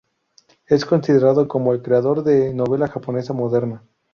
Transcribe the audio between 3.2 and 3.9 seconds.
moderna.